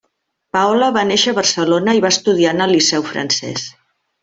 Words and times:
Paola 0.55 0.87
va 0.95 1.03
néixer 1.09 1.33
a 1.35 1.37
Barcelona 1.41 1.95
i 1.99 2.03
va 2.07 2.11
estudiar 2.15 2.55
en 2.57 2.65
el 2.69 2.75
Liceu 2.79 3.07
Francès. 3.13 3.71